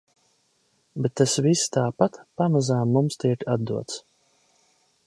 Bet 1.05 1.13
tas 1.21 1.35
viss 1.47 1.61
tāpat 1.77 2.19
pamazām 2.43 2.97
mums 2.97 3.23
tiek 3.27 3.47
atdots. 3.59 4.03